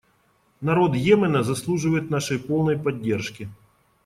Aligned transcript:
Народ 0.61 0.95
Йемена 0.95 1.43
заслуживает 1.43 2.09
нашей 2.09 2.39
полной 2.39 2.75
поддержки. 2.75 3.47